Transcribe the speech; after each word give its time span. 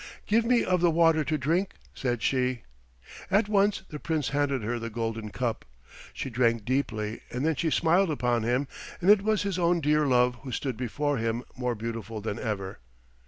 "Give 0.25 0.45
me 0.45 0.63
of 0.65 0.81
the 0.81 0.89
water 0.89 1.23
to 1.23 1.37
drink," 1.37 1.73
said 1.93 2.23
she. 2.23 2.63
At 3.29 3.47
once 3.47 3.83
the 3.89 3.99
Prince 3.99 4.29
handed 4.29 4.63
her 4.63 4.79
the 4.79 4.89
golden 4.89 5.29
cup. 5.29 5.63
She 6.11 6.31
drank 6.31 6.65
deeply, 6.65 7.21
and 7.29 7.45
then 7.45 7.55
she 7.55 7.69
smiled 7.69 8.09
upon 8.09 8.41
him, 8.41 8.67
and 8.99 9.11
it 9.11 9.21
was 9.21 9.43
his 9.43 9.59
own 9.59 9.79
dear 9.79 10.07
love 10.07 10.37
who 10.41 10.51
stood 10.51 10.75
before 10.75 11.17
him 11.17 11.43
more 11.55 11.75
beautiful 11.75 12.19
than 12.19 12.39
ever. 12.39 12.79